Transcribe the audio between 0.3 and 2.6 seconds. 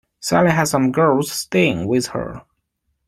has some girls staying with her.